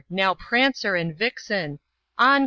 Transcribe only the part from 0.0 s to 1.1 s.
now, Prancer